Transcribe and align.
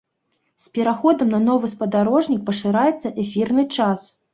З 0.65 0.71
пераходам 0.77 1.29
на 1.35 1.41
новы 1.49 1.71
спадарожнік 1.75 2.45
пашыраецца 2.51 3.17
эфірны 3.23 3.73
час. 3.81 4.15